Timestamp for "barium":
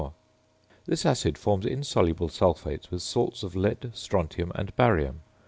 4.75-5.19